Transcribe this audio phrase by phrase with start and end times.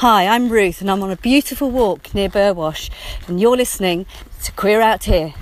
[0.00, 2.88] Hi, I'm Ruth and I'm on a beautiful walk near Burwash
[3.28, 4.06] and you're listening
[4.44, 5.34] to Queer Out Here.